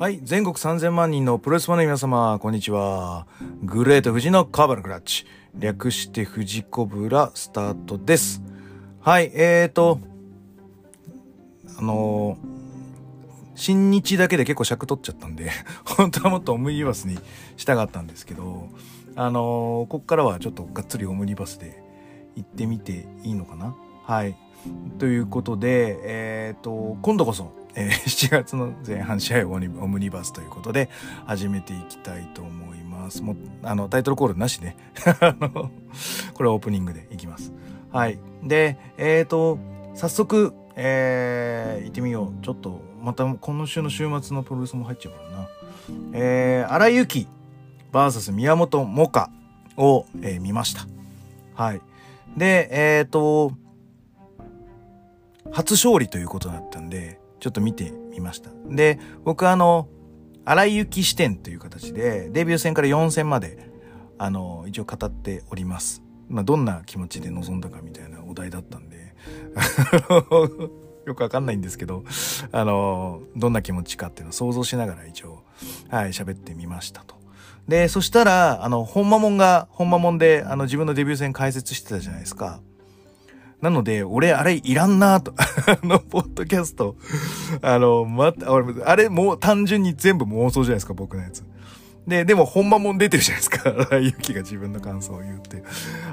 [0.00, 0.18] はい。
[0.22, 3.26] 全国3000万人のプロレスファンの皆様、こんにちは。
[3.62, 5.26] グレート富士のカーバルクラッチ。
[5.54, 8.40] 略して富士コブラスタートです。
[9.02, 9.30] はい。
[9.34, 10.00] えーと、
[11.78, 15.50] あのー新日だけで結構尺取っちゃったんで、
[15.84, 17.18] 本当はもっとオムニバスに
[17.58, 18.70] したかったんですけど、
[19.16, 21.82] あのーこっからはちょっとがっつりオムニバスで
[22.36, 24.34] 行ってみていいのかなはい。
[24.98, 27.90] ということで、えっ、と、今度こそ、えー
[28.28, 30.88] 7月の前半試合オムニオムニバスということで
[31.26, 33.22] 始めていきたいと思います。
[33.22, 34.76] もう、あの、タイトルコールなしね。
[35.20, 35.70] あの、
[36.34, 37.52] これオープニングでいきます。
[37.92, 38.18] はい。
[38.42, 39.58] で、えっ、と、
[39.94, 42.44] 早速、えー、行ってみよう。
[42.44, 45.48] ちょっと、また今週の週末のプロレスも入っちゃうからな。
[46.12, 47.28] えー、荒井由紀
[47.92, 49.30] VS 宮本萌歌
[49.76, 50.86] を、えー見ました。
[51.54, 51.80] はい。
[52.36, 53.52] で、えっ、と、
[55.52, 58.50] 初勝利ということだったんで、ちょっと見てみました。
[58.68, 59.88] で、僕あの、
[60.44, 63.70] 荒井由紀視点という形で、デビュー戦から4戦まで、
[64.18, 66.02] あの、一応語っております。
[66.28, 69.14] まあ、どんな気持ちで臨んだかみたいなお題だったんで、
[71.06, 72.04] よくわかんないんですけど、
[72.52, 75.42] あの、どんな気持ちかっていうのを想像しながら一応、
[75.88, 77.16] はい、喋ってみましたと。
[77.66, 82.60] で、そしたら、あの、本間もんが、本間もんで、あの、自分のデビュー戦解説してたじゃないですか。
[83.60, 85.34] なので、俺、あれ、いらんなと。
[85.36, 86.96] あの、ポッドキャスト。
[87.60, 88.32] あの、ま、
[88.86, 91.44] あれ、もう、単純に全部妄想じゃないですか、僕のやつ。
[92.06, 93.70] で、でも、本間もん出てるじゃないですか。
[93.90, 95.62] 荒井由紀が自分の感想を言って。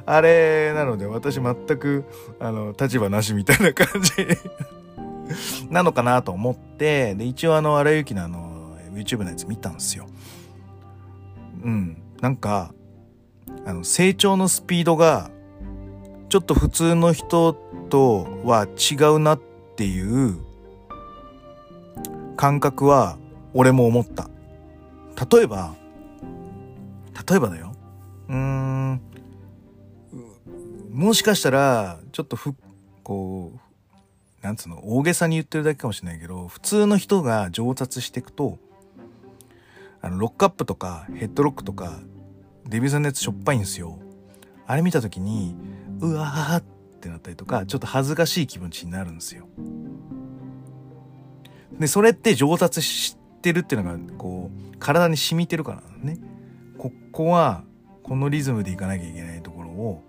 [0.06, 2.04] あれ、なので、私、全く、
[2.40, 4.12] あの、立場なしみたいな感じ
[5.72, 10.08] なのかなと思って、で、一応、あの、荒井由紀のあの、YouTube のやつ見たんですよ。
[11.64, 11.98] うん。
[12.22, 12.74] なんか、
[13.66, 15.32] あの、成長のスピードが、
[16.30, 17.54] ちょっと普通の人
[17.90, 19.42] とは違うなっ
[19.76, 20.38] ていう
[22.36, 23.18] 感覚は
[23.54, 24.30] 俺も思った。
[25.32, 25.74] 例えば、
[27.30, 27.74] 例えばだよ。
[28.28, 29.02] うーん、
[30.92, 32.54] もしかしたら、ちょっとふ、
[33.04, 38.60] こう、なんつうの、大げさに言ってるだけかもしれないけど、普通の人が上達していくと、
[40.02, 42.00] あの、ロックアップとかヘッドロックとか、
[42.66, 43.98] デビューさんのやつしょっぱいんですよ。
[44.68, 45.56] あれ見た時に、
[46.00, 46.64] うわーっ
[47.00, 49.48] てなったりとか、ちょっと恥ずかしい気持ちになるんですよ。
[51.80, 56.18] で、それって上達してるっていうのが、こう、体に染みてるからね。
[56.78, 57.64] ここは、
[58.04, 60.04] このリズムでいかなきゃいけないところを、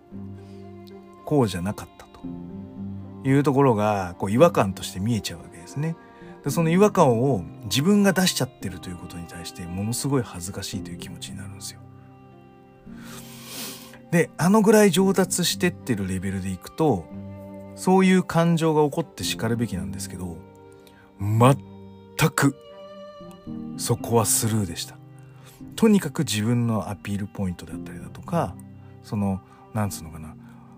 [1.25, 5.97] こうじゃなかったというところが、こう、違和感として見えちゃうわけですね。
[6.44, 11.81] でその違和感を自分が出しちゃってるということに対して、ものすごい恥ずかしいという気持ちになるんですよ。
[14.11, 17.05] で、あのぐらい上達してってるレベルでいくと、
[17.77, 20.37] そういう感情が起こって叱るべきなんですけど、
[21.21, 22.57] 全く、
[23.77, 24.97] そこはスルーでした。
[25.77, 28.55] とにかく自分のアピールポイントだったりだとか、
[29.03, 29.41] その、
[29.75, 30.35] なんつうのかな、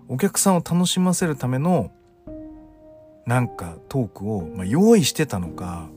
[0.07, 1.91] お客さんを楽しませるための、
[3.25, 5.89] なんかトークを、まあ、用意してたのか、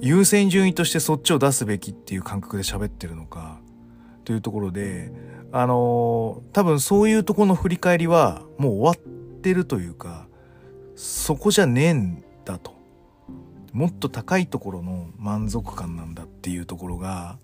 [0.00, 3.60] 優先順位としてそっちを出すべきっていう感覚で喋ってるのか、
[4.26, 5.12] というところで、
[5.52, 10.26] あのー多分そういうとこの振り返りはもう終わってるというか、
[10.96, 12.74] そこじゃねえんだと。
[13.72, 17.38] もっと高いところの満足感なんだっていうところが、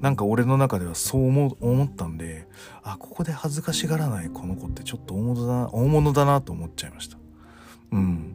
[0.00, 2.46] なんか俺の中ではそう思思ったんで、
[2.82, 7.16] あ、ここで恥ずかしがらないこの子ってちょっと大物だな、大物だなと思っちゃいました。
[7.92, 8.34] うん。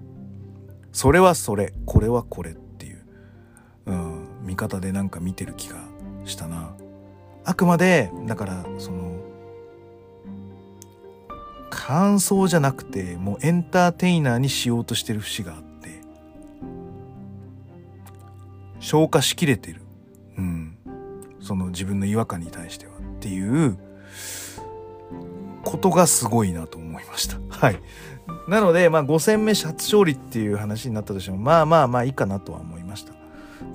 [0.92, 3.06] それはそれ、これはこれっていう、
[3.86, 5.78] うん、見方でなんか見てる気が
[6.24, 6.74] したな。
[7.46, 9.16] あくまで、だから、その、
[11.70, 16.02] 感想じゃなくて、もうエンターテイナーにしようとしてる節があって、
[18.80, 19.82] 消化しきれてる。
[20.38, 20.78] うん。
[21.40, 23.78] その自分の違和感に対してはっていう
[25.64, 27.38] ことがすごいなと思いました。
[27.50, 27.80] はい。
[28.48, 33.14] なので、まあ5戦目初勝利っていう話になったとしても、まあまあまあいいかなとは思いました。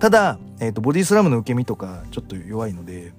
[0.00, 3.12] ただ、えっ、と、ボディスラムの受け身とかちょっと弱いので、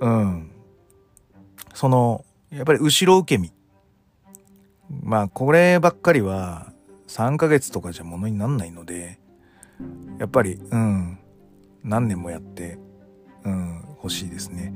[0.00, 0.50] うん。
[1.74, 3.52] その、やっぱり後ろ受け身。
[5.02, 6.72] まあ、こればっかりは
[7.08, 9.18] 3ヶ月とかじゃものになんないので、
[10.18, 11.18] やっぱり、うん、
[11.84, 12.78] 何年もやって、
[13.44, 14.72] うん、欲しいですね。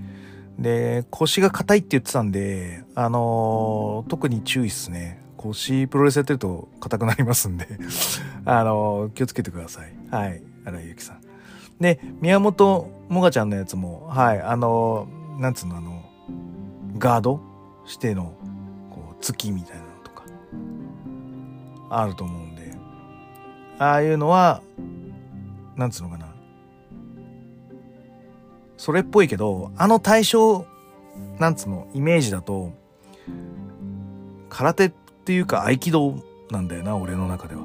[0.58, 5.20] で、腰が硬いって言ってたんで、あのー特に注意っすね。
[5.36, 7.66] 腰プロレスやってると硬くなりますんで、
[8.44, 9.92] あのー気をつけてください。
[10.10, 10.42] はい。
[10.64, 11.31] 荒井由紀さん。
[11.82, 15.06] で、宮本もがちゃんのやつも、はい、あの
[15.38, 16.02] なんつうの、あの、
[16.96, 17.40] ガード？
[17.84, 18.32] しての、
[18.90, 20.22] こう、月みたいなのとか、
[21.90, 22.70] あると思うんで、
[23.78, 24.62] ああいうのは、
[25.74, 26.32] なんつうのかな。
[28.76, 30.64] それっぽいけど、あの対象、
[31.40, 32.72] なんつうの、イメージだと、
[34.48, 34.90] 空手っ
[35.24, 36.14] ていうか合気道
[36.50, 37.62] なんだよな、俺の中では。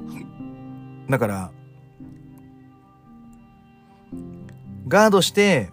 [1.09, 1.51] だから、
[4.87, 5.69] ガードして、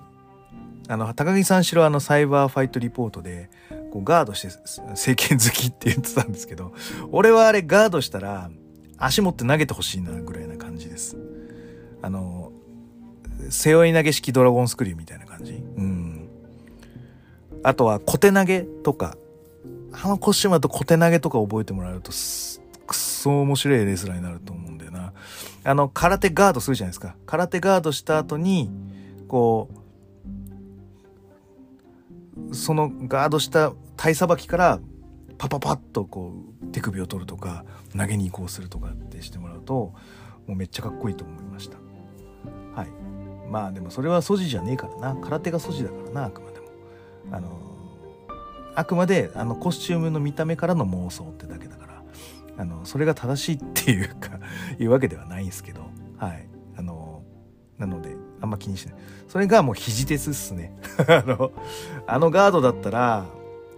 [0.88, 3.48] あの、高木さんしろあのサイバーファイトリポートで、
[3.92, 4.48] こうガードして
[4.90, 6.72] 政権好きって言ってたんですけど、
[7.10, 8.50] 俺はあれガードしたら
[8.98, 11.16] 足持って投げてほしいなぐらいな感じです。
[12.02, 12.52] あの、
[13.50, 16.28] 背負い投げ式ドラゴンスクリューみたいな感じうん。
[17.62, 19.16] あとは小手投げとか、
[19.92, 22.10] あのコスチュームだと小手投げとか覚えてもらえると
[22.86, 25.12] くっそ面白いレスラーになると思うんだよな。
[25.64, 27.16] あの、空手ガードするじゃないですか。
[27.26, 28.70] 空手ガードした後に、
[29.34, 29.68] こ
[32.50, 34.78] う、そのガードした体さばきから
[35.38, 37.64] パパパッとこう手首を取るとか
[37.98, 39.92] 投げに移行するとかってしてもらうと
[40.46, 41.78] もうめっちゃかっこいいと思いました。
[42.80, 42.88] はい。
[43.50, 45.20] まあでもそれは素地じゃねえからな。
[45.20, 46.66] 空手が素地だからなあくまでも。
[47.32, 47.48] あの
[48.76, 52.04] あくまであのコスチュームの見た目からの妄想ってだけだから
[52.56, 54.38] あのそれが正しいっていうか
[54.78, 55.80] いうわけではないんですけど。
[56.18, 56.48] はい。
[56.76, 57.24] あの
[57.78, 58.94] なのであんま気にしない。
[59.28, 60.76] それがもう肘鉄っすね。
[61.08, 61.52] あの
[62.06, 63.26] あのガードだったら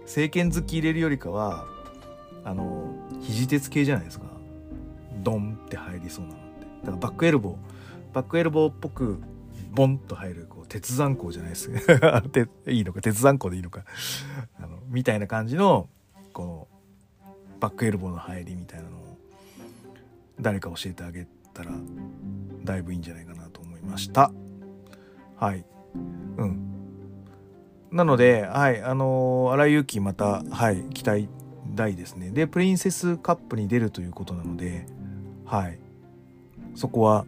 [0.01, 1.65] 政権好き入れるよりかは
[2.43, 4.25] あの肘鉄系じゃないですか。
[5.23, 6.45] ドンって入りそうなのって。
[6.81, 7.55] だからバックエルボー。
[8.13, 9.19] バックエルボーっぽく
[9.71, 11.69] ボンと入るこう鉄残光じゃないです
[12.67, 13.01] いいのか？
[13.01, 13.83] 鉄残光でいいのか？
[14.59, 15.87] あのみたいな感じの
[16.33, 16.67] この
[17.59, 19.17] バックエルボーの入りみたいなのを
[20.39, 21.71] 誰か教えてあげたら
[22.63, 24.31] だいぶいいんじゃないかなと思いました。
[25.37, 25.65] はい
[26.37, 26.63] うん
[27.89, 31.29] なので、はい、あのー、荒井由紀また、はい、期待
[31.73, 32.31] 大ですね。
[32.31, 34.85] で、プリンセスカップに出るということなので、
[35.45, 35.79] はい、
[36.75, 37.25] そこは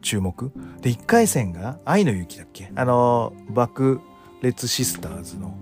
[0.00, 0.52] 注目。
[0.80, 2.70] で、1回戦が愛の雪だっけ？
[2.76, 4.00] あのー、爆
[4.42, 5.56] 裂シスターズの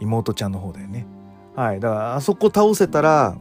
[0.00, 1.06] 妹ちゃんの方だよね。
[1.54, 3.38] はい、だからあそこ倒せたら、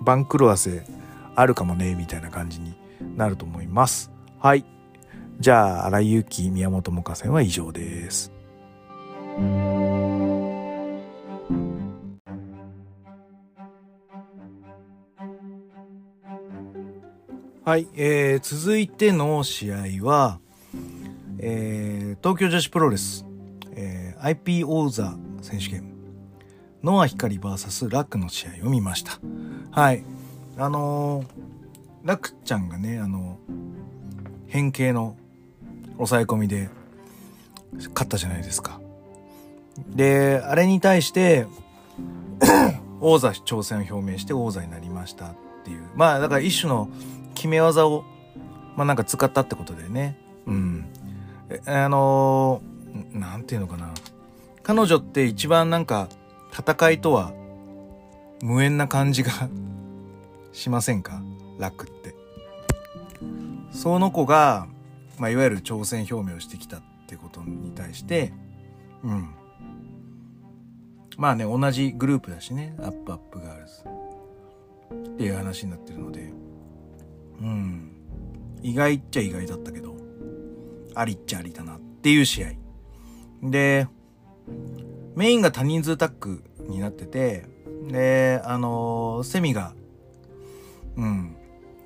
[0.00, 0.86] 番狂わせ
[1.34, 2.74] あるかもね、みたいな感じに
[3.14, 4.10] なると思います。
[4.38, 4.64] はい。
[5.44, 8.32] じゃあ、荒井由紀、宮本萌歌戦は以上です。
[17.62, 20.40] はい、えー、続いての試合は、
[21.38, 23.26] えー、東京女子プロレス、
[23.72, 25.92] えー、IP 王座選手権、
[26.82, 29.20] ノア光 VS ラックの試合を見ました。
[29.72, 30.06] はい。
[30.56, 31.26] あのー、
[32.02, 33.38] ラックちゃんがね、あの、
[34.46, 35.18] 変形の
[35.96, 36.68] 抑え込みで
[37.78, 38.80] 勝ったじゃないですか。
[39.88, 41.46] で、あれに対して、
[43.00, 45.82] 王座挑戦を表明して王座になりましたっていう。
[45.94, 46.88] まあ、だから一種の
[47.34, 48.04] 決め技を、
[48.76, 50.18] まあなんか使ったってことでね。
[50.46, 50.86] うん。
[51.66, 53.92] あのー、なんていうのかな。
[54.62, 56.08] 彼女って一番なんか、
[56.56, 57.32] 戦いとは
[58.40, 59.30] 無縁な感じが
[60.52, 61.20] しませんか？
[61.58, 62.14] 楽って。
[63.72, 64.68] その子が、
[65.18, 68.32] まあ、いわゆる挑戦表明をしてきたってことに対して、
[69.02, 69.34] うん。
[71.16, 73.84] まあね、同じグループだしね、アップアップガールズ。
[75.14, 76.32] っていう話になってるので、
[77.40, 77.92] うん。
[78.62, 79.96] 意外っちゃ意外だったけど、
[80.94, 82.52] ありっちゃありだなっていう試合。
[83.42, 83.86] で、
[85.14, 87.46] メインが多人数タッグになってて、
[87.88, 89.74] で、あのー、セミが、
[90.96, 91.36] うん、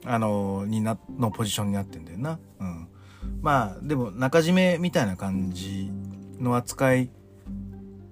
[0.04, 2.38] あのー、にな、のポジションになってんだよな。
[2.60, 2.87] うん。
[3.42, 5.90] まあ、でも中締めみたいな感じ
[6.40, 7.10] の扱い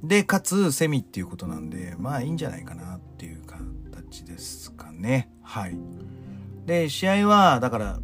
[0.02, 5.30] で、かつ、セミっていうことなんで、まあいいんじゃないかなっていう形ですかね。
[5.42, 5.76] はい。
[6.64, 8.00] で、試合は、だから、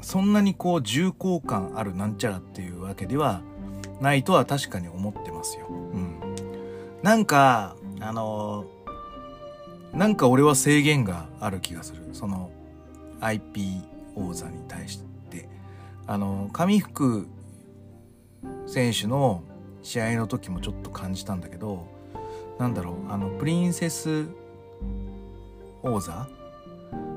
[0.00, 3.40] そんなにこう重厚感あるなんちゃらっていうわけでは
[4.02, 5.66] ないとは確かに思ってますよ。
[5.68, 6.20] うん。
[7.02, 8.66] なんか、あの
[9.94, 12.02] なんか俺は制限がある気がする。
[12.12, 12.50] その
[13.20, 13.80] IP
[14.14, 15.13] 王座に対して。
[16.06, 17.26] あの、上福
[18.66, 19.42] 選手の
[19.82, 21.86] 試合の時もちょっと感じたんだけど
[22.58, 24.26] なんだろうあのプリンセス
[25.82, 26.26] 王座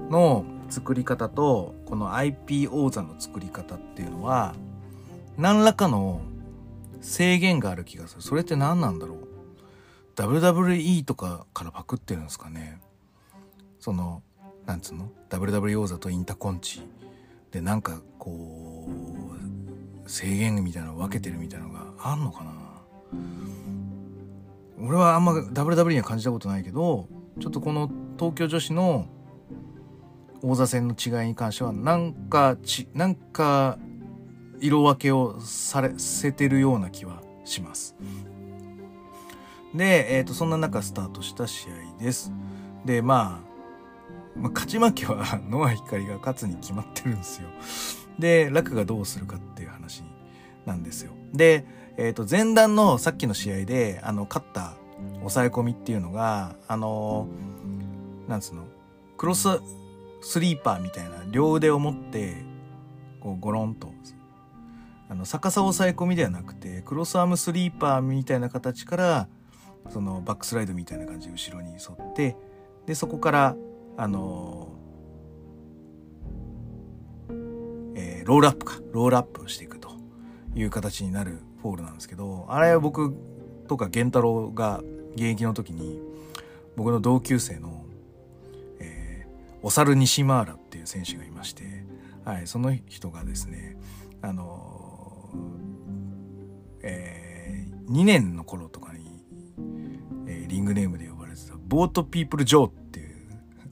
[0.09, 4.53] の作り方とこの IP 王座の作り方っていうのは
[5.37, 6.21] 何らかの
[7.01, 8.21] 制限がある気がする。
[8.21, 9.17] それって何なんだろう。
[10.15, 12.81] WWE とかからパクってるんですかね。
[13.79, 14.23] その
[14.65, 16.81] なんつうの？WWE 王座とインタコンチ。
[17.57, 18.87] でなんかこ
[20.05, 22.53] う制限みたいなのを分けてるみたいなのがあんのかな？
[24.79, 27.07] 俺はあんま WW には感じたことないけど
[27.39, 29.07] ちょっとこの東京女子の
[30.43, 33.77] 王座戦の違いに関しては、なんかち、なんか、
[34.59, 37.95] 色分けをされ、せてるような気はします。
[39.73, 42.31] で、えっ、ー、と、そんな中スタートした試合です。
[42.85, 43.56] で、まあ、
[44.39, 47.49] まあ、勝ち負けはノア光が勝つに決まってるんですよ。
[48.19, 50.03] で、楽がどうするかっていう話
[50.65, 51.11] なんですよ。
[51.33, 51.65] で、
[51.97, 54.73] えっ、ー、と、前段のさっきの試合で、あの、勝った
[55.19, 57.27] 抑え込みっていうのが、あの、
[58.27, 58.65] なんつうの、
[59.17, 59.47] クロス
[60.21, 62.45] スリーパーみたいな両腕を持って、
[63.19, 63.91] こう、ゴロンと、
[65.09, 69.27] あの、逆さ抑え込みではなくて、クロスアームスリーパーみたいな形から、
[69.89, 72.35] そのバックスライドみたいな感じで後ろに沿って
[72.85, 73.55] でそこから
[73.97, 74.69] あの
[77.95, 78.77] えー、ロールアップか。
[78.93, 79.89] ロールアップをしていくと
[80.55, 83.13] いう形になるフォールなんですけどあれは僕
[83.67, 84.81] とか源太郎が
[85.15, 85.99] 現役の時に
[86.75, 87.85] 僕の同級生の、
[88.79, 91.85] えー、お猿西マーラっていう選手がいまして、
[92.23, 93.77] はい、その人がですね
[94.21, 95.29] あの
[96.81, 99.23] えー、2年の頃とかに
[100.27, 102.71] えリングネームで呼ばれてた、ボートピープル・ジョー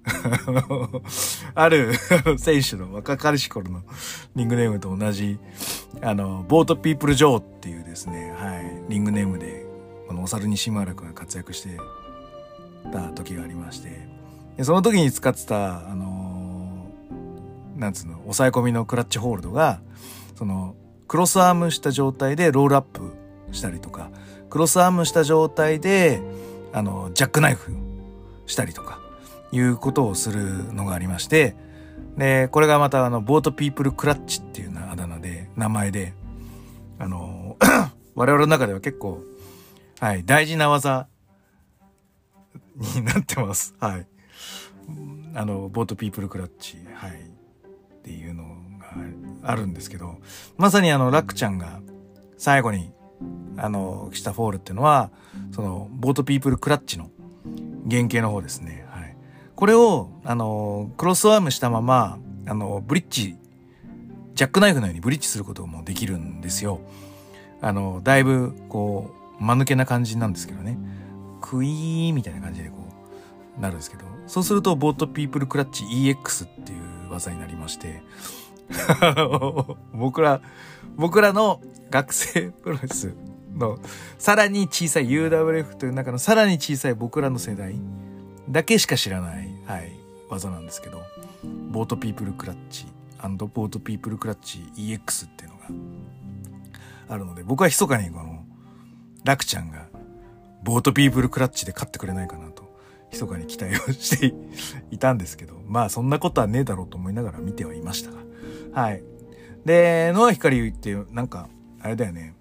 [1.56, 1.94] ある
[2.38, 3.82] 選手の若かりし頃の
[4.36, 5.40] リングネームと同じ、
[6.02, 9.66] あの、ボートピープル・ジョーっていうですね、はい、リングネームで、
[10.08, 11.78] このお猿西村君が活躍して
[12.92, 14.08] た時がありまして、
[14.58, 19.82] でその時に使ってた、あのー、なんつうの、抑え込みのクラッチホールドが、
[20.36, 20.76] その、
[21.08, 23.14] クロスアームした状態でロールアップ
[23.52, 24.10] したりとか、
[24.50, 26.22] クロスアームした状態で、
[26.74, 27.74] あの、ジャックナイフ
[28.46, 29.00] したりとか、
[29.56, 31.56] いうことをするのがありまして、
[32.18, 36.14] で、これがまたあの、ボートピープルクラッチっていうなあだ名で、名前で、
[37.00, 37.58] あの、
[38.16, 39.24] 我々の中では結構、
[40.00, 41.08] はい、大事な技
[42.76, 43.76] になってます。
[43.80, 44.08] はい。
[45.34, 48.44] あの、ボートピープルクラッチ、はい、っていうの
[48.80, 50.20] があるんですけど、
[50.58, 51.82] まさにあの、ラックちゃんが
[52.38, 52.94] 最後に
[53.58, 55.12] あの、したフォールっていうのは、
[55.52, 57.10] その、ボートピープルクラッチの
[57.90, 58.85] 原型の方ですね。
[59.56, 63.38] これを、あの、クロスアームしたまま、あの、ブリッジ、
[64.34, 66.82] ジャックナイフのようにブリッジすることもできるんですよ。
[67.62, 70.78] あの、だいぶ、こう、間抜けな感じなんですけどね。
[71.42, 72.76] クイーンみたいな感じでこ
[73.58, 78.04] う、なるんですけど、そうすると、ボートピープルクラッチ EX っていう技になりまして、
[79.94, 80.42] 僕ら、
[80.98, 83.16] 僕らの学生プロレス
[83.56, 83.80] の
[84.18, 87.76] さらに小さい UWF という中のさらに小さい僕らの世代
[88.50, 89.92] だけしか知らない、はい、
[90.30, 91.04] 技なんですけど、
[91.72, 92.86] ボートピープルクラッチ
[93.28, 95.66] ボートピープルクラッチ EX っていうのが
[97.14, 98.46] あるので、僕は密かにこの、
[99.24, 99.88] ラクちゃんが
[100.64, 102.72] ボートピープルクラッチで勝ってくれないかなと、
[103.12, 104.34] 密かに期待をして
[104.92, 108.18] いたんですけど、まあそんなことはねえだろうと思いながら見てはいましたが、
[108.74, 109.04] はい。
[109.66, 111.50] で、ノア光って、なんか、
[111.82, 112.36] あれだよね、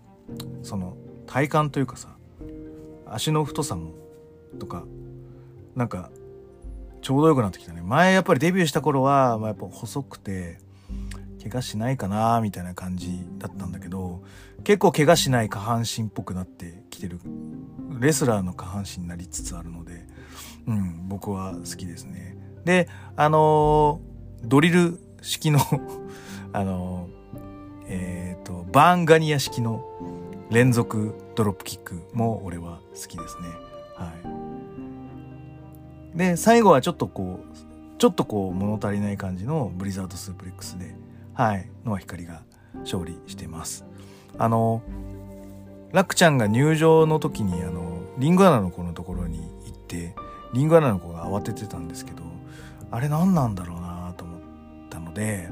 [0.63, 0.97] その、
[1.27, 2.17] 体感というかさ
[3.07, 3.93] 足の太さも
[4.59, 4.85] とか
[5.77, 6.11] なんか
[7.03, 10.59] ちょうどよくなってきたね前やっぱりデビューした頃は、まあ、やっぱ細くて
[11.43, 14.23] 怪我しないかなみたいな感じだったんだけど
[14.65, 17.21] 結構怪我しない下半身っぽくなってきてる
[18.01, 20.07] レスラーの下半身になりつつあるので
[20.67, 25.61] うん僕は好きですねであのー、ドリル式の
[26.55, 29.85] あのー、えっ、ー、とバーンガニア式の
[30.51, 33.49] 連続ドロップキックも俺は好きですね。
[33.97, 34.44] はい。
[36.15, 40.95] で、最後はちょっとこう、ちょっとこう物足りない感じのブリザードスープレックスで、
[41.35, 42.43] はい、ノア光が
[42.81, 43.85] 勝利してます。
[44.39, 44.83] あの、
[45.93, 50.15] ラクちゃんが入場の時にあの、リングアナの子のところに行って、
[50.53, 52.23] リングアナの子が慌ててたんですけど、
[52.91, 54.41] あれ何なんだろうなと思っ
[54.91, 55.49] たので、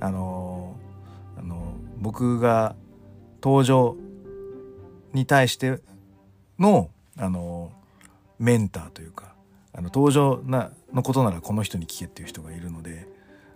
[0.00, 0.76] あの、
[1.38, 2.74] あの、僕が
[3.42, 3.96] 登場
[5.12, 5.80] に対して
[6.58, 7.72] の、あの、
[8.38, 9.31] メンターというか、
[9.74, 13.08] あの、登場な、のことならこの人に聞けっていう人がいるので、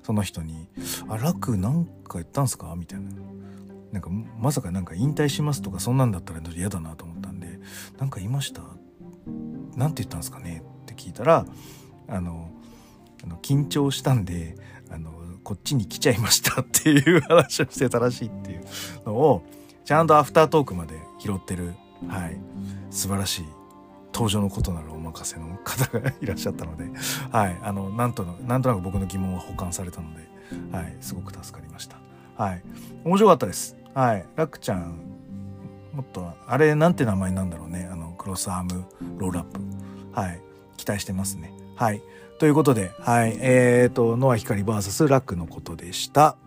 [0.02, 0.68] その人に、
[1.08, 2.74] あ、楽なんか言ったんすか？
[2.76, 3.10] みたいな。
[3.92, 7.58] なんか、まさかなんか引退しますとかそんなんだったら嫌だなと思ったんで、
[7.98, 8.62] なんか言いました
[9.74, 10.62] なんて言ったんですかね？
[10.82, 11.46] って聞いたら、
[12.08, 12.50] あの、
[13.24, 14.56] あの緊張したんで、
[14.90, 18.64] あの、こっちに来ちゃいましたっていう話をしてたらしいっていう
[19.06, 19.42] のを、
[19.84, 21.74] ちゃんとアフタートークまで拾ってる、
[22.08, 22.36] はい、
[22.90, 23.44] 素晴らしい
[24.16, 26.84] 登場のことならお任せの方がいらっしゃったので、
[27.30, 30.26] はい、あの、なんとなんとなく僕の疑問は保管されたので、
[30.74, 31.98] はい、すごく助かりました。
[32.38, 32.62] はい。
[33.04, 33.76] 面白かったです。
[33.92, 34.24] はい。
[34.34, 34.98] ラクちゃん、
[35.92, 37.90] もっと、あれ、なんて名前なんだろうね。
[37.92, 38.86] あの、クロスアーム
[39.18, 39.60] ロールアップ。
[40.18, 40.40] はい。
[40.78, 41.52] 期待してますね。
[41.76, 42.00] はい。
[42.38, 43.36] ということで、はい。
[43.38, 46.38] えっ、ー、と、ノア光 VS ラックのことでした。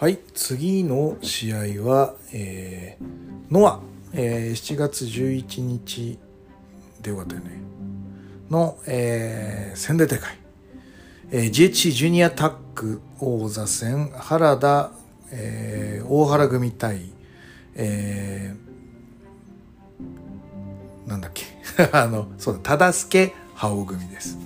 [0.00, 3.80] はい、次の試合は、えー、ノア、
[4.12, 6.20] えー、7月11日
[7.02, 7.60] でよかったよね。
[8.48, 10.38] の、えー、仙台大会。
[11.32, 14.92] えー、GHC ジュニアタック王座戦、原田、
[15.32, 17.00] えー、大原組対、
[17.74, 21.42] えー、なんだっけ。
[21.90, 24.38] あの、そうだ、忠助覇王組です。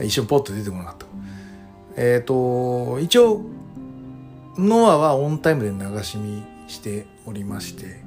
[0.00, 1.04] 一瞬ポッと出てこなかった。
[1.96, 3.42] えっ、ー、と、一応、
[4.58, 8.02] ノアはオンタイムで流し見しておりまして、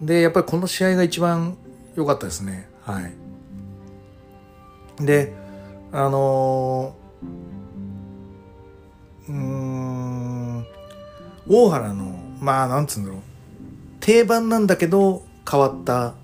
[0.00, 1.56] で、やっぱりこの試合が一番
[1.94, 2.68] 良かったですね。
[2.82, 3.12] はい。
[5.04, 5.32] で、
[5.92, 10.66] あのー、うん、
[11.48, 13.20] 大原の、まあ、なんつうんだろう、
[14.00, 16.14] 定番なんだけど変わった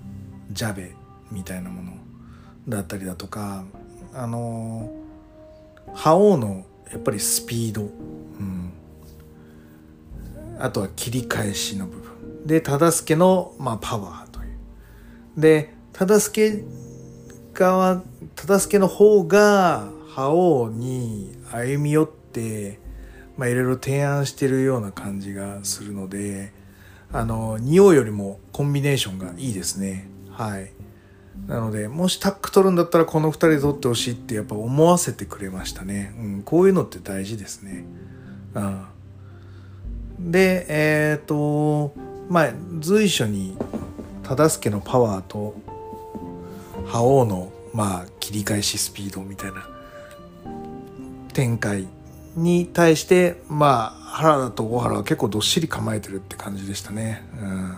[0.51, 0.95] ジャベ
[1.31, 1.93] みたいなもの
[2.67, 3.65] だったりだとか、
[4.13, 8.52] あのー、覇王のやっぱりスピード、うん、
[10.63, 12.47] あとは切り返しの部分。
[12.47, 15.41] で、忠助の、まあ、パワーという。
[15.41, 16.63] で、忠助
[17.53, 18.01] 側、
[18.37, 22.79] 忠助の方が、覇王に歩み寄って、
[23.35, 26.53] まあ、いろいろ提案してるような感じがするので、
[27.11, 30.07] あの、仁王よりもコンビネーションがいいですね。
[30.31, 30.71] はい。
[31.45, 36.15] なので、もしタック取るんだったらこの二人で取ってほしいってやっぱ思わせてくれましたね。
[36.17, 37.83] うん、こういうのって大事ですね。
[38.53, 38.92] うん。
[40.23, 41.93] で、えっ、ー、と、
[42.29, 43.57] まあ、随所に
[44.23, 45.53] 忠相のパワーと
[46.87, 49.67] 覇王の、まあ、切り返しスピードみたいな
[51.33, 51.87] 展開
[52.35, 57.23] に対して、まあ、原田と大原は結構どっしり構えてるって感じでしたね。
[57.41, 57.77] うん、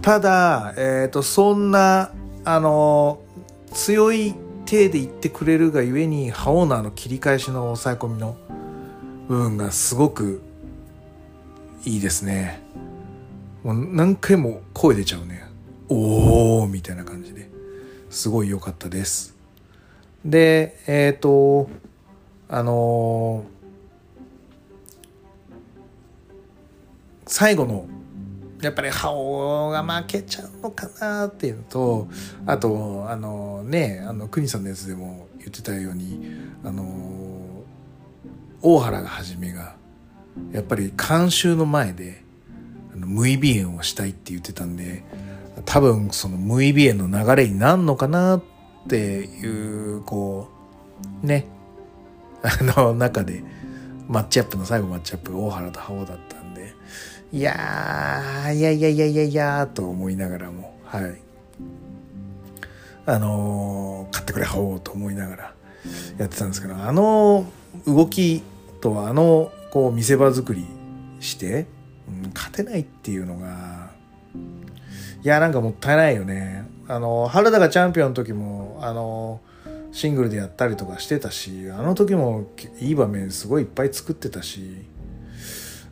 [0.00, 2.10] ただ、えっ、ー、と、そんな、
[2.44, 3.20] あの、
[3.72, 8.36] 強い手で言ってくれるがゆえに、覇王のあの切り返しの抑え込みの
[9.28, 10.40] 部分がすごく
[11.84, 12.60] いいですね。
[13.62, 15.44] もう何回も声出ちゃうね。
[15.88, 17.48] おーみたいな感じで。
[18.10, 19.36] すごい良かったです。
[20.24, 21.68] で、えっ、ー、と、
[22.48, 27.86] あのー、最後の、
[28.62, 32.08] やっぱり覇王が負けちゃうのかなっていうのと、
[32.46, 36.20] あと、あのね、あの、国さんのやつでも言ってたように、
[36.64, 36.86] あのー、
[38.62, 39.76] 大原がはじめが、
[40.52, 42.22] やっぱり監修の前で
[42.94, 45.04] 無意鼻炎をしたいって言ってたんで
[45.64, 48.42] 多分その無意鼻炎の流れになるのかなっ
[48.88, 50.48] ていうこ
[51.22, 51.46] うね。
[52.42, 53.42] あの中で
[54.06, 56.72] マッチアップの最後マッチアップ大原と覇王だったんで
[57.32, 61.20] いやーいやいやいやいやいやと思いながらもはい。
[63.06, 65.54] あのー、買ってくれ覇王と思いながら
[66.18, 67.46] やってたんですけどあの
[67.86, 68.42] 動き
[68.82, 70.66] とはあのこう見せ場作り
[71.20, 71.66] して、
[72.08, 73.90] うん、勝てないっていうのが
[75.22, 76.66] いやなんかもったいないよね。
[76.86, 79.40] あの原田がチャンピオンの時もあの
[79.92, 82.46] シングルでやったりとかしてたしあの時も
[82.80, 84.86] いい場面すごいいっぱい作ってたし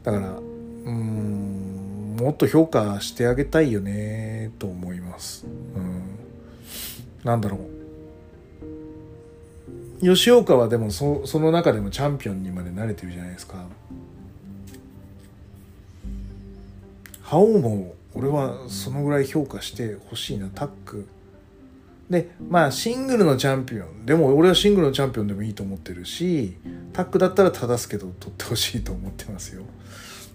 [0.04, 6.18] だからうんもっと評価してあげたいよねと思います、うん、
[7.24, 7.75] なんだろう。
[10.00, 13.64] 吉岡はでもそその中でもチャンピオンにまで慣れてるじゃないですか。
[17.22, 20.48] 覇王も俺はそのぐらい評価してほしいな。
[20.48, 21.08] タック
[22.08, 24.06] でまあシングルのチャンピオン。
[24.06, 26.56] でも俺はシングルのチャンピオンでもいいと思ってるし
[26.92, 29.62] タックだったら正すけど取ってほしいと思ってますよ。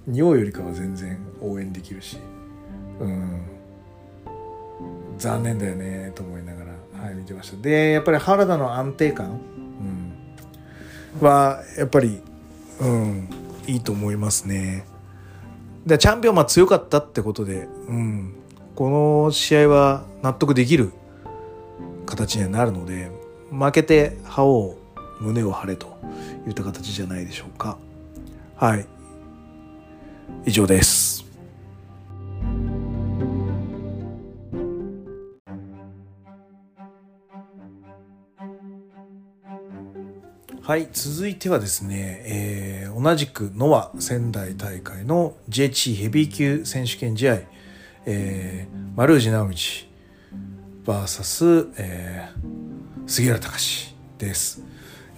[0.08, 2.17] 仁王よりかは全然応援できるし。
[3.00, 3.41] うん。
[5.17, 6.70] 残念だよねと思いながら。
[7.01, 9.39] はい見てましたでやっぱり原田の安定感
[11.19, 12.21] はやっぱり、
[12.79, 13.29] うん、
[13.67, 14.85] いいと思いますね。
[15.85, 18.35] でチャンピオンは強かったってことで、うん、
[18.75, 20.93] この試合は納得できる
[22.05, 23.11] 形にはなるので
[23.49, 24.77] 負けて歯を
[25.19, 25.97] 胸を張れと
[26.47, 27.77] いった形じゃないでしょうか。
[28.55, 28.85] はい
[30.45, 31.11] 以上です。
[40.71, 47.39] はい、続いてはですね、えー、同じくノア仙台大会の JH ヘビー級選手権試合、
[48.05, 49.53] えー、丸藤直道
[50.86, 54.63] VS、えー、杉浦隆です。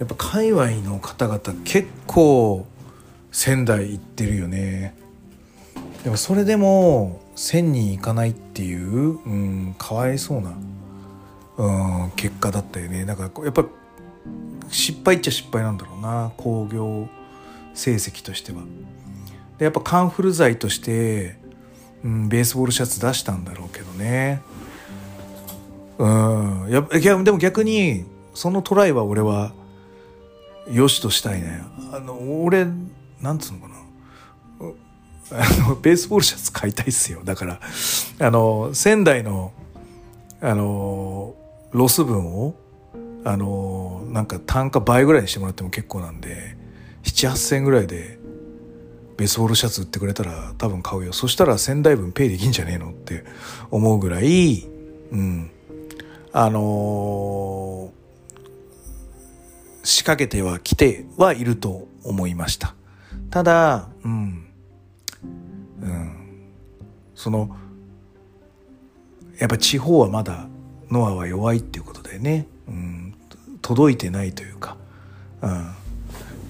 [0.00, 2.66] やっぱ界隈の方々結構
[3.30, 4.96] 仙台行ってるよね。
[6.02, 10.52] でもそれでも1000人いかないっていう、うん、かわいそうな、
[11.58, 13.64] うん、結果だったよねだからやっぱ
[14.68, 17.08] 失敗っちゃ失敗なんだろうな興行
[17.74, 18.62] 成績としては。
[19.58, 21.36] でやっぱカンフル剤として、
[22.02, 24.42] うん、ベースボールシャツ出したんだろうけどね。
[25.98, 29.52] うん、やいやでも逆にそのトライは俺は
[30.70, 31.62] よしとしたいね。
[31.92, 32.66] あの俺
[33.20, 33.74] なんつうのかな。
[35.32, 37.60] あのベースボールシャツ買いたいっすよだから
[38.20, 39.52] あの仙台の
[40.40, 41.34] あの
[41.72, 42.54] ロス分を
[43.24, 46.56] あのなんか単価倍ぐらいにしてもらっても結構なんで
[47.04, 48.18] 7,8,000円ぐらいで
[49.16, 51.12] ベースボールシャツ売ってくれたら多分買うよ。
[51.12, 53.24] そしたら仙台分ペイできんじゃねえのって
[53.70, 54.66] 思うぐらい
[55.10, 55.50] うん。
[56.32, 62.74] あのー、仕掛けては来てはいると思いました。
[63.30, 64.46] ただうん。
[65.80, 66.16] うん。
[67.14, 67.56] その
[69.38, 70.48] やっぱ地方はまだ
[70.90, 73.03] ノアは弱いっていうことだよね、うん、
[73.64, 74.76] 届いてないというか、
[75.40, 75.74] うん、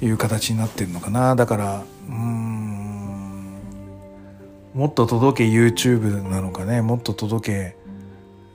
[0.02, 1.36] いう形になってるのかな。
[1.36, 3.54] だからうん
[4.74, 6.82] もっと届け YouTube なのかね。
[6.82, 7.76] もっと届け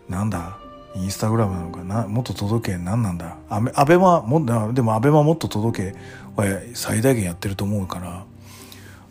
[0.09, 0.57] なんだ？
[0.95, 2.07] インスタグラムなのかな。
[2.07, 3.37] もっと届け何なんだ？
[3.47, 5.97] アベアベマもでもアベマもっと届け
[6.35, 8.25] は最大限やってると思うから。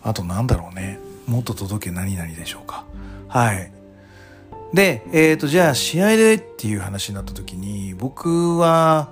[0.02, 0.98] あとなんだろうね。
[1.26, 2.84] もっと届け何々でしょうか。
[3.28, 3.72] はい。
[4.74, 9.08] でえっ、ー、とじゃあ試合でっていう話になった時に僕は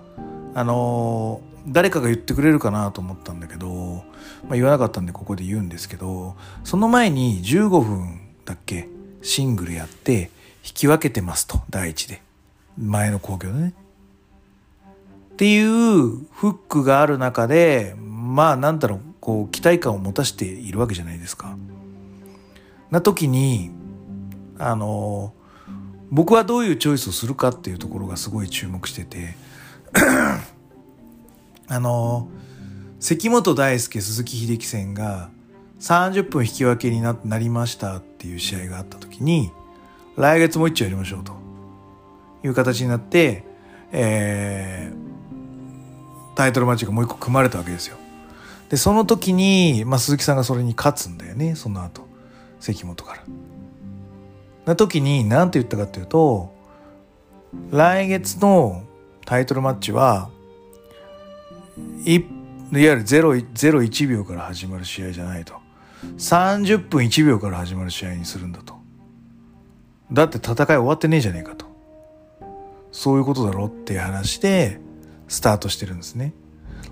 [0.57, 8.88] あの誰かが言ってくれるかなと思ったんだけど、まあ、言わなかったんでここで言うんですけどその前に15分だっけ
[9.21, 10.31] シングルやって
[10.64, 12.23] 引き分けてますと第一で
[12.79, 13.75] 前の興行でね。
[15.35, 21.55] っていうフックがある中でまあなんだろうこう期待感を持たせているわけじゃないですか。
[22.90, 23.73] な時に
[24.59, 25.35] あの
[26.11, 29.37] 僕はどういうチョイスをするかっていうところがすごい注目してて
[31.69, 32.29] あの
[33.01, 35.31] 関本大輔鈴木秀樹戦が
[35.81, 39.51] 30分引き分けになりましたっていう試合があった時に
[40.17, 41.33] 来月もう一丁やりましょうと
[42.45, 43.45] いう形になって、
[43.93, 47.97] えー、タイトルマッチがもう一個組まれたわけですよ。
[48.71, 52.09] でその時に、まあ、鈴木さんがそれに勝つんだよねその後
[52.59, 53.25] 関本から。
[54.65, 56.53] な時に何て言ったかっていうと
[57.71, 58.86] 来月の
[59.27, 60.31] タイトルマッチは
[62.05, 62.25] いわ
[62.73, 65.55] ゆる0、01秒から始まる試合じゃないと
[66.17, 68.75] 30分1秒から始まる試合にするんだと
[70.11, 71.67] だって戦い終わってねえじゃねえかと
[72.93, 74.81] そういうことだろっていう話で
[75.29, 76.33] スタートしてるんですね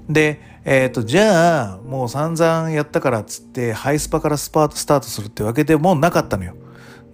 [0.08, 6.54] で、えっ、ー、と、じゃあ、もう散々やったからっつって、ハイスパからスパート、スタートするってわけでもなかったのよ。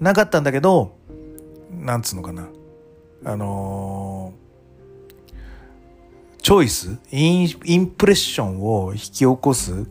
[0.00, 0.96] なかったんだけど、
[1.70, 2.48] なんつうのかな。
[3.24, 4.34] あの、
[6.42, 9.86] チョイスイン、インプレッションを引き起こす、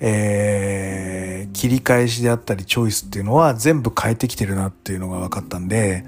[0.00, 6.04] えー、切り返しであったり、チョイスっていうのは全部変えてきてるなっていうのが分かったんで、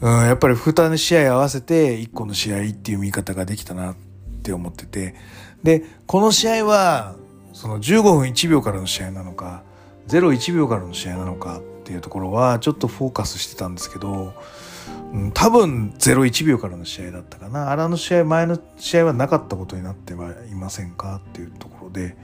[0.00, 3.96] うん、やっぱり2試合合わせて1個の試合っていう見方ができたなっ
[4.42, 5.14] て思ってて、
[5.62, 7.14] で、この試合は、
[7.52, 9.62] その15分1秒からの試合なのか、
[10.08, 14.34] 01秒からの試合なのかっていうところはちょっとフォーカスしてたんですけど、
[15.32, 17.70] 多分01秒からの試合だったかな。
[17.70, 22.16] あれの試合、前の試合はなかったことになってはいませんかっていうところで、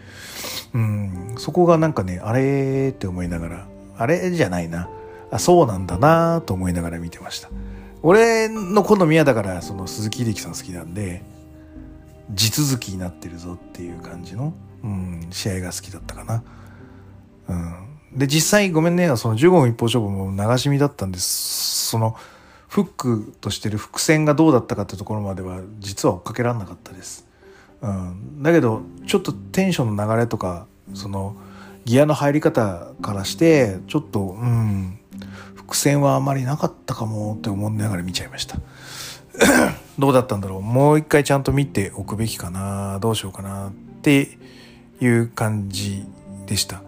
[0.74, 4.88] うん、そこがなんかね、あれって思いながら、あれじゃないな。
[5.30, 7.48] あ、そうなんだなと思いながら見てました。
[8.02, 11.22] 俺の好みはだからその鈴木秀樹さん好きなんで、
[12.32, 16.42] 地続きになってるぞっていう感じの、うん、試合が好きだったかな。
[17.48, 17.52] う
[18.16, 22.16] ん、で実際ごめんねその15分一方勝負も流し見だったんですその
[22.70, 27.26] フックとしてる伏線がどうだったかってところまでは実は追っかけられなかったです。
[27.82, 31.34] うん、だけどちょっとテンションの流れとかその
[31.84, 35.00] ギアの入り方からしてちょっとうん
[35.56, 38.56] 伏線はあまりなかったかもって思いながら見ちゃいました。
[39.98, 44.38] どうだったんだろうもう一回ちゃんと見ておくべきかなどうしようかなって
[45.00, 46.06] いう感じ
[46.46, 46.82] でした。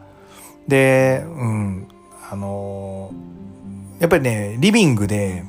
[0.68, 1.88] で、うん、
[2.30, 3.12] あの
[3.98, 5.44] やっぱりね、リビングで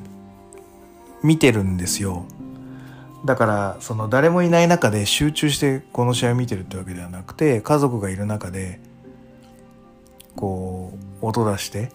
[1.24, 2.26] 見てるんですよ。
[3.24, 8.78] だからその誰もいない中で集中してこの試合を見てるってわけではなくて家族がいる中で
[10.36, 11.90] こう音出して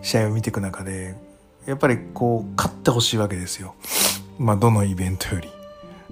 [0.00, 1.14] 試合を見ていく中で
[1.66, 3.74] やっぱりこう勝ってほしいわけですよ。
[4.38, 5.50] まあどのイベントより。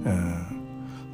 [0.05, 0.47] うん、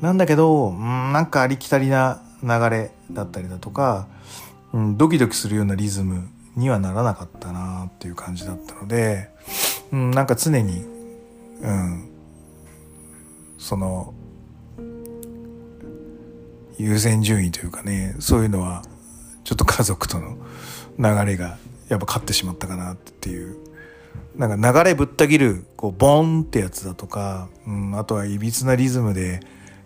[0.00, 4.08] なんだけど、うん、なんかありきたりな流れだったりだとか、
[4.72, 9.28] うん、ドキドキするようなリズムにはならなかったなっていう感じだったので、
[9.92, 10.84] うん、なんか常に、
[11.60, 12.10] うん、
[13.58, 14.14] その、
[16.78, 18.82] 優先順位というかね、そういうのは、
[19.44, 20.36] ちょっと家族との
[20.98, 23.56] 流れがやっぱ勝ってしまったかなっていう。
[24.36, 29.40] なんか流れぶった切る、こう、ボンってやつだとか、うん、あとは歪なリズムで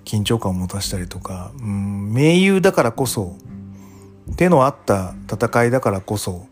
[0.04, 3.36] 緊張感を持たしたりとか、うん、盟友だからこそ、
[4.36, 6.46] 手のあった戦いだからこそ、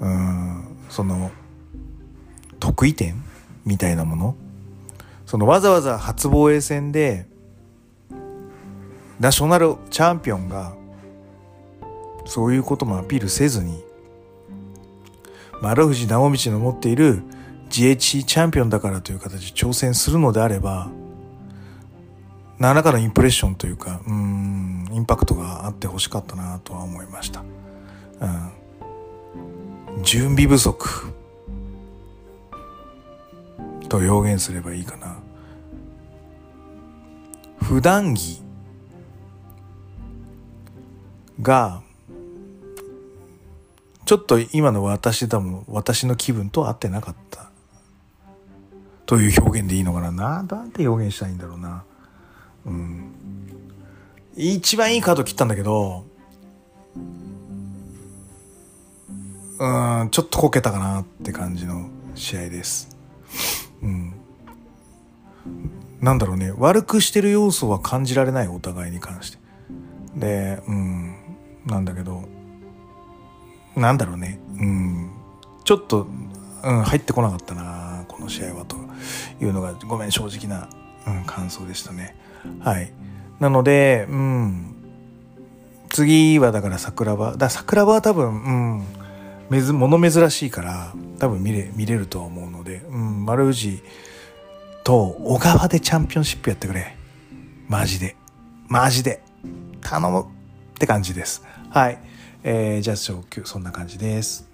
[0.00, 1.30] うん、その、
[2.60, 3.22] 得意点
[3.66, 4.36] みたいなもの。
[5.26, 7.26] そのわざわざ初防衛戦で、
[9.18, 10.74] ナショナルチャンピオンが、
[12.24, 13.84] そういうこともアピールせずに、
[15.60, 17.22] 丸藤直道の持っている
[17.70, 20.88] GHC チャンピオンだからという形で挑戦するのであれば、
[22.58, 27.42] 何らかのインプレッションというか、うん、インパクトがあってほしかったなとは思いました。
[28.20, 31.15] うん、準備不足。
[33.88, 35.18] と表現すればいいかな。
[37.60, 38.42] 普段着
[41.42, 41.82] が
[44.04, 47.50] ちょっと今の私だも私の気分と合ってなかった。
[49.06, 50.10] という表現でいいのかな。
[50.10, 51.84] ななんて表現したいんだろうな。
[52.66, 53.12] うん。
[54.36, 56.04] 一番いいカード切ったんだけど
[59.58, 59.66] う
[60.04, 62.94] んちょっとこけたかなって感じの試合です。
[63.82, 64.12] うん。
[66.00, 66.52] なんだろうね。
[66.56, 69.38] 悪くしてる要素は感じられないお互いに関して。
[70.16, 71.14] でうん。
[71.66, 72.22] なんだけど
[73.76, 75.10] なんだろうね、うん、
[75.64, 76.06] ちょっと、
[76.64, 78.76] うん、入ってこなかったな、この試合はと
[79.40, 80.68] いうのが、ごめん、正直な、
[81.06, 82.16] うん、感想でしたね。
[82.60, 82.90] はい。
[83.38, 84.74] なので、うん、
[85.90, 88.84] 次はだから桜庭、だ桜庭は多分、うん、
[89.48, 93.82] めず、物珍しいから、多分見れ、見れるとは思うので、うん、丸氏
[94.84, 96.96] と小川でチャンピオンシップやってくれ。
[97.68, 98.16] マジで。
[98.68, 99.22] マジで。
[99.80, 100.24] 頼むっ
[100.78, 101.44] て感じです。
[101.70, 101.98] はい。
[102.42, 102.96] えー、じゃあ
[103.34, 104.48] 今日そんな感じです。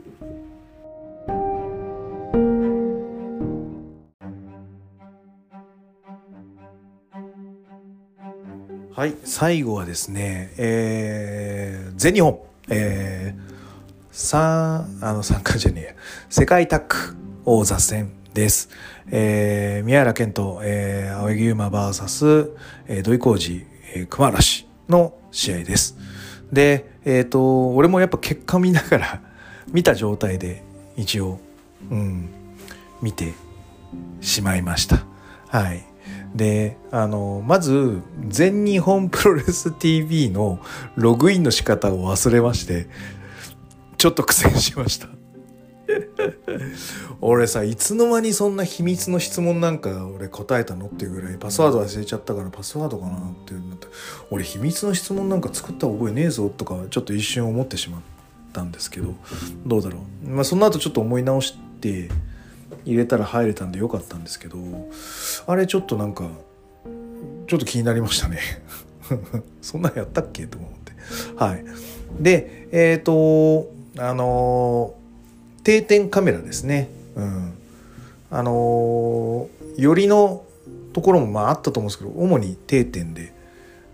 [8.95, 13.52] はい、最後はですね、えー、全日本、えー、
[14.13, 15.95] 三、あの、参加じゃねえや
[16.29, 18.69] 世界タッグ王座戦です。
[19.11, 22.51] えー、宮原健人、えー、青柳馬 VS、
[22.89, 25.97] えー、土井浩二、えー、熊嵐の試合です。
[26.53, 29.23] で、えっ、ー、と、俺もやっぱ結果見ながら、
[29.69, 30.63] 見た状態で
[30.95, 31.41] 一応、
[31.91, 32.29] うん、
[33.01, 33.33] 見て
[34.21, 35.07] しまいました。
[35.49, 35.87] はい。
[36.35, 40.61] で、あの、まず、全日本プロレス TV の
[40.97, 42.89] ログインの仕方を忘れまして、
[44.03, 45.07] ちょっと苦戦しました。
[47.23, 53.87] 俺さいつの間にそんな秘密の質問なんか俺答えたのっていうぐらいパスワード忘れちゃったからパスワードかなっていうのと
[54.33, 58.01] 俺秘密の質問なんか作った覚えねえぞとかちょっと一瞬思ってしまっ
[58.53, 59.15] たんですけど
[59.65, 60.29] どうだろう。
[60.29, 62.11] まあその後ちょっと思い直して
[62.85, 64.57] 入れたら入れたんでよかったんですけど
[65.47, 66.29] あれちょっとなんか
[67.47, 68.41] ちょっと気になりましたね。
[69.63, 70.93] そんなんやったっけと思って。
[71.37, 71.65] はい。
[72.19, 74.95] でえっ、ー、とあの
[75.65, 76.89] 定点カメラですね。
[77.15, 77.55] うん。
[78.31, 80.45] あのー、よりの
[80.93, 83.35] ところもまああったと思うんですけど、主に定点で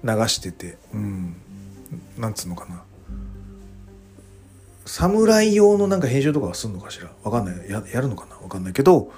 [0.05, 1.37] 流してて、うん。
[2.17, 2.83] なんつうのかな。
[4.87, 7.11] 侍用のなんか編集とかはすんのかしら？
[7.23, 7.83] わかんないや。
[7.93, 8.37] やるのかな？
[8.37, 9.13] わかんないけど、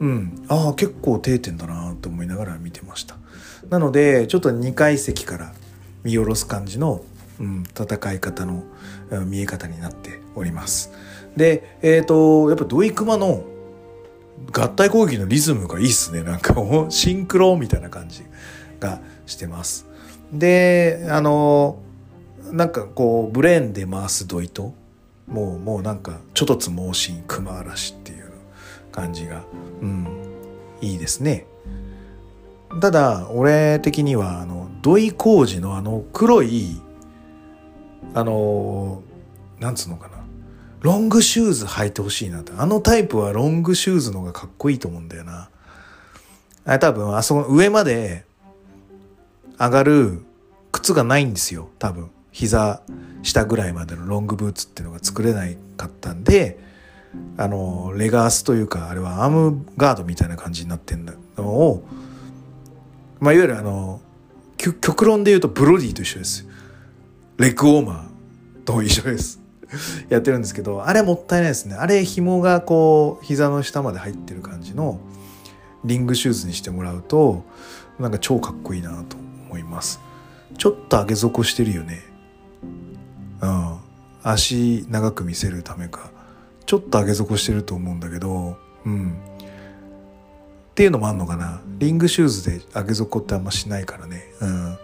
[0.00, 0.44] うん。
[0.48, 3.16] ああ、結構定点だなと思いながら見てました。
[3.68, 5.52] なので、ちょっと2階席から
[6.02, 7.04] 見下ろす感じの、
[7.38, 8.64] うん、戦い方の
[9.26, 10.92] 見え方になっております。
[11.36, 13.44] で、えっ、ー、と、やっぱドイクマの
[14.52, 16.22] 合体攻撃のリズムがいいっすね。
[16.22, 16.54] なんか
[16.88, 18.24] シンクロみたいな感じ
[18.80, 19.86] がしてます。
[20.32, 21.78] で、あの、
[22.50, 24.74] なんかこう、ブレーンで回すドイト。
[25.26, 28.30] もう、もうなんか、ちょとつ猛進熊嵐っていう
[28.90, 29.44] 感じが、
[29.80, 30.06] うん、
[30.80, 31.46] いいですね。
[32.80, 36.80] ただ、俺的には、あの、土井工事のあの黒い、
[38.14, 39.02] あの、
[39.60, 40.21] なんつうのかな。
[40.82, 42.52] ロングシューズ履いてほしいなって。
[42.56, 45.48] あのタイプはロングシューズの方がかっこいいと思うんだよな。
[46.64, 48.24] あ多分、あそこ上まで
[49.58, 50.22] 上がる
[50.72, 51.70] 靴がないんですよ。
[51.78, 52.10] 多分。
[52.32, 52.82] 膝
[53.22, 56.58] 下ぐらいまでのロングブーツっていうのが作れないかったんで、
[57.36, 61.84] あの、レガースというか、あれはアームガードみたいな感じになってんだのを、
[63.20, 64.00] まあ、いわゆるあの、
[64.56, 66.48] 極論で言うとブロディと一緒です。
[67.36, 69.41] レッグウォーマーと一緒です。
[70.08, 71.74] やってるんですけど、あれもったいないですね。
[71.74, 75.00] あれ紐がこう、膝の下まで入ってる感じの
[75.84, 77.44] リングシューズにしてもらうと、
[77.98, 79.16] なんか超かっこいいなと
[79.48, 80.00] 思います。
[80.58, 82.00] ちょっと上げ底してるよね。
[83.40, 83.76] うん。
[84.22, 86.10] 足長く見せるためか。
[86.66, 89.16] ちょっと上げ底してると思うんだけど、うん。
[90.72, 91.60] っていうのもあんのかな。
[91.78, 94.24] リングシューズで上げ底ってあんましないからね。
[94.40, 94.78] うん。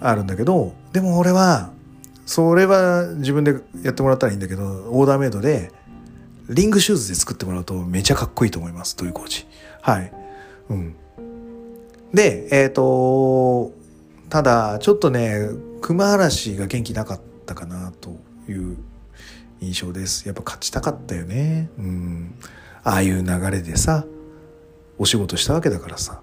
[0.00, 1.70] あるんだけど、でも俺は、
[2.26, 5.70] それは自分でやってもらったらいいんだけど、オーダーメイドで、
[6.48, 9.46] リングシューズで作ってもらうとめちゃかっこいいと思います、土井コーチ。
[9.80, 10.12] はい。
[10.70, 10.96] うん。
[12.12, 13.72] で、えっ、ー、と、
[14.30, 15.48] ただ、ちょっとね、
[15.80, 18.16] 熊嵐が元気なかったかなと
[18.48, 18.76] いう
[19.60, 20.26] 印象です。
[20.26, 21.70] やっぱ勝ちたかったよね。
[21.78, 22.34] うん。
[22.82, 24.04] ああいう流れでさ、
[24.98, 26.22] お仕事したわけだからさ、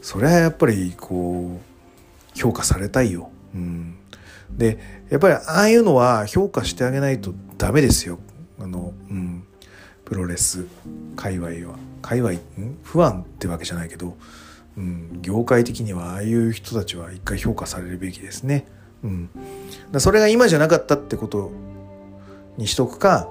[0.00, 3.30] それはやっぱりこう、評価されたいよ。
[3.54, 3.98] うん。
[4.50, 8.18] でやっぱりああいうのは評価してあげないとダメですよ。
[8.60, 9.44] あの、うん、
[10.04, 10.66] プロレス
[11.16, 11.78] 界隈は。
[12.00, 12.38] 界隈ん？
[12.82, 14.16] 不安ってわけじゃないけど、
[14.76, 18.66] うん、業界的にはああいう人たちは一回評価されるべきですね。
[19.02, 19.30] うん、
[19.92, 21.50] だそれが今じゃなかったってこと
[22.56, 23.28] にしとくか、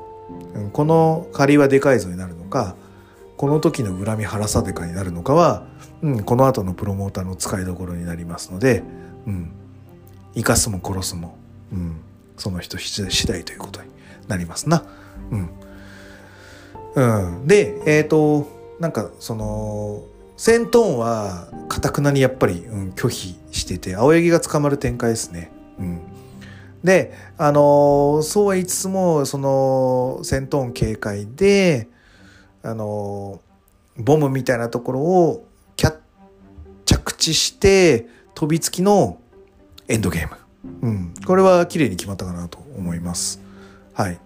[0.54, 2.76] うん、この借りはでかいぞになるのか
[3.38, 5.66] この時の恨み腹さでかになるのかは、
[6.02, 8.84] うん、この後のプロモーターの使いどころになりますので、
[9.28, 9.52] うん、
[10.36, 11.37] 生かすも殺すも、
[11.72, 11.98] うん、
[12.38, 13.90] その人次第ということに
[14.28, 14.84] なりますな。
[15.32, 15.50] うん。
[16.96, 18.48] うん、で、えっ、ー、と、
[18.80, 20.04] なんかその、
[20.38, 25.52] セントンは、かたくなにやっぱり、うん、拒否してて、青柳が捕まる展開ですね。
[25.80, 26.00] うん。
[26.84, 31.88] で、あのー、そうは言いつつも、その、セントン警戒で、
[32.62, 35.96] あのー、ボムみたいなところをキャッ、
[36.86, 39.20] 着地して、飛びつきの
[39.88, 40.47] エンドゲーム。
[40.82, 41.14] うん。
[41.26, 43.42] これは綺麗に決まったかなと思います。
[43.94, 44.20] はい。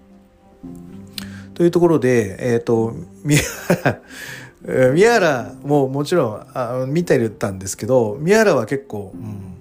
[1.54, 3.41] というところで、えっ、ー、と、宮
[3.84, 9.58] 原、宮原ももちろんあ見てたんですけど、宮原は結構、うん、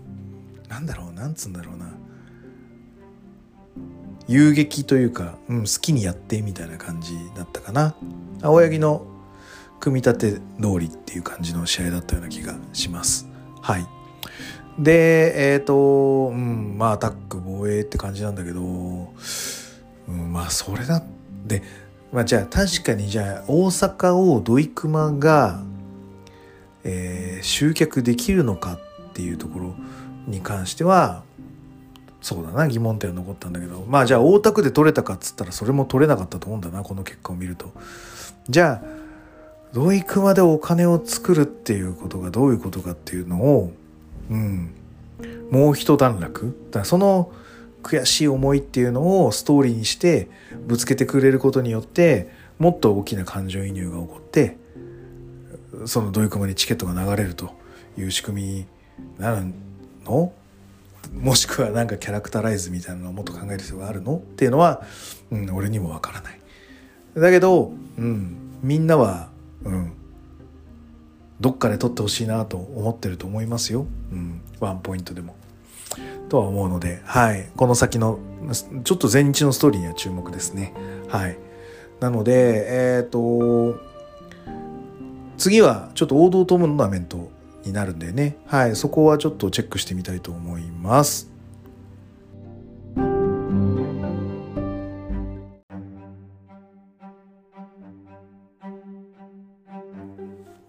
[0.68, 1.90] なんだろう、なんつうんだろうな。
[4.28, 7.94] 遊撃というか、うん、好きにやってみたいな感じだったかな。
[8.42, 9.06] 青柳の
[9.80, 13.26] 組み立て通りっていう感じの試合だったような気がします。
[13.60, 13.99] はい。
[14.80, 15.74] で、えっ、ー、と、
[16.32, 18.64] うん、まあアタック防衛って感じなんだけど、う
[20.12, 21.02] ん、まあそれだ
[21.46, 21.62] で、
[22.12, 25.62] まあじゃあ確かにじゃあ大阪を土井熊が、
[26.84, 29.74] えー、集客できるのかっていうところ
[30.26, 31.24] に関しては、
[32.22, 33.84] そうだな疑問点は残ったんだけど。
[33.86, 37.72] まあじゃあ大田区で取れたかっつったらそれも取れなかったと思うんだなこの結果を見ると。
[38.48, 39.00] じゃあ
[39.74, 43.72] 土井熊でお金を作るっていうことがどういうことかっていうのを
[44.30, 44.74] うん、
[45.50, 46.56] もう一段落？
[46.70, 47.32] だからその
[47.82, 50.28] 悔しい思いっていうのをストーリーにして
[50.66, 54.56] ぶつけてくれることによってもっと大きな感情移入が起こって
[55.86, 57.50] そのどういうにチケットが流れると
[57.98, 58.66] いう仕組みに
[59.18, 59.46] なる
[60.04, 60.32] の？
[61.14, 64.16] もしくはなんかキャラクターライズみたいなのをもっと考える必要があるの？
[64.18, 64.82] っていうのは、
[65.30, 66.40] うん、俺にもわからない。
[67.16, 69.30] だけど、うん、みんなは、
[69.64, 69.92] うん、
[71.40, 73.86] どっかで撮ってほしいなと思ってると思いますよ。
[74.12, 75.36] うん、ワンポイントでも。
[76.28, 77.48] とは思うので、はい。
[77.56, 78.18] この先の、
[78.84, 80.72] ちょっと前日のストーリーには注目ですね。
[81.08, 81.36] はい。
[81.98, 83.80] なので、えっ、ー、と、
[85.36, 87.30] 次はちょっと王道トーナメント
[87.64, 88.36] になるんでね。
[88.46, 88.76] はい。
[88.76, 91.29] そこはちょっとチェックしてみたいと思います。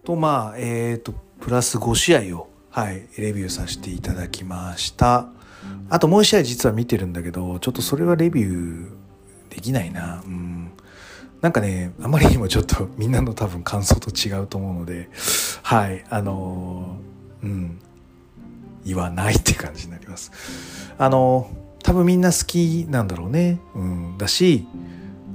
[0.04, 5.28] とまあえっ、ー、とプラス5試合をはいレビューさせていただきました。
[5.90, 8.90] あともう1試合実は見てるんだけどちょっとそれはレビュー
[9.50, 10.22] できないな。
[10.26, 10.72] うん。
[11.40, 15.08] なんかねあまりにもちょっとみんなの多分感想と違うと思うので
[15.62, 17.78] はいあのー、うん。
[18.84, 20.32] 言わないって感じになります。
[20.98, 23.60] あのー、多分みんな好きなんだろうね。
[23.76, 24.18] うん。
[24.18, 24.66] だし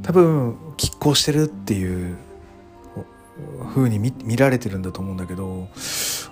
[0.01, 2.17] 多分拮抗してるっていう
[3.73, 5.67] 風に見られてるんだと思うんだけど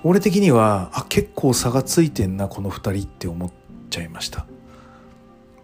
[0.03, 3.51] 俺的にはあ結構差がついてんなこの2人って思っ
[3.89, 4.45] ちゃいました。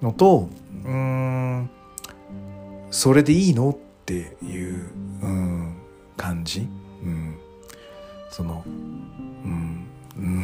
[0.02, 0.50] のと
[0.84, 1.70] うん
[2.90, 4.90] それでいいのっていう、
[5.22, 5.78] うん、
[6.18, 6.68] 感じ、
[7.04, 7.38] うん、
[8.30, 9.88] そのうん。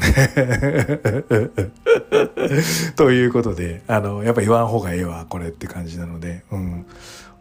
[2.96, 6.86] ということであのやっぱ言わん方がええわこれって感じなので、うん、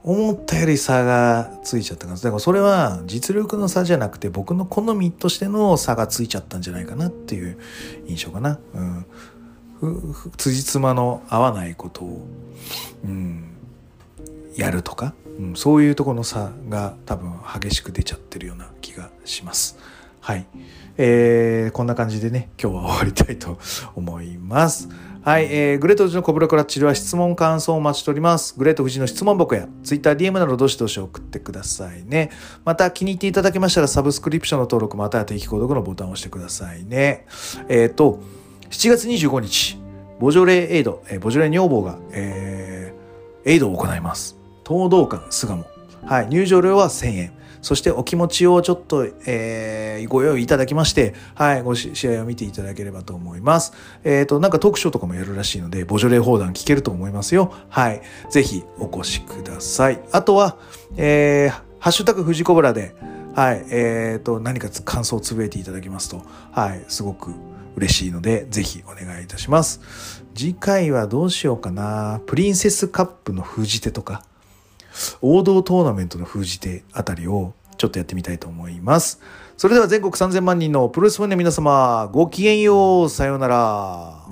[0.07, 2.23] 思ったより差がついちゃったんです。
[2.23, 7.59] だからそれは実力の差じゃなくて僕の好みとしての差がついちゃったんじゃないかなっていう
[8.07, 8.61] 印象かな。
[8.73, 9.07] うん。
[10.37, 12.27] 辻褄の合わないことを、
[13.05, 13.51] うん、
[14.55, 19.77] やるとか、うん、そういうとこの差が多分激しく出ちゃってるような気がします。
[20.21, 20.47] はい。
[20.99, 23.59] えー、こんな感じでね、今日は終わりたいと
[23.95, 24.89] 思います。
[25.27, 28.57] はい、えー、グレート富士のコブラクラッチでは質問、感想をお待ちしております。
[28.57, 32.31] グレート富士の質問箱や Twitter、DM などどしどし送ってくださいね。
[32.65, 37.27] また気に入っていただけましたらサブスクリプションの登録または定期購読のボタンを押してくださいね。
[37.69, 38.21] えっ、ー、と、
[38.71, 39.79] 7月25日、
[40.21, 44.37] ボジョレーエイド、えー、ボジョレー女房が、えー、エイドを行います。
[44.65, 45.65] 東道館巣鴨。
[46.05, 47.36] はい、入場料は1000円。
[47.63, 53.73] そしてお気持ちをちょっと、えー、ご用意いただきまして、はい、ご試合を見ていただければと思います。
[54.05, 57.53] えっ、ー、と、なんかトークショーとかもやるらしいので、ボジョレー砲弾聞けると思いますよ。
[57.69, 58.03] はい。
[58.31, 60.01] ぜひお越しください。
[60.13, 60.57] あとは、
[60.97, 62.95] えー、ハッシュタグ富士コブラで、
[63.35, 67.33] はい、えっ、ー、と、何か感想をつぶえていただきますと、はい、すごく
[67.77, 70.25] 嬉しいので、ぜひお願いいたします。
[70.35, 72.21] 次回はどうしようかな。
[72.27, 74.23] プリンセスカップの封じ手とか、
[75.21, 79.21] 王道トーナメントの封じ手あたりをちょっとやってみたいと思います。
[79.57, 84.27] それでは全国3000万人のプロレスファンの皆様、ごきげんよう、さようなら。